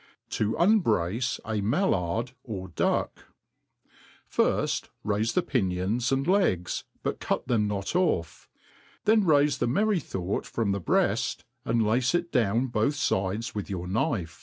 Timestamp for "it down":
12.15-12.65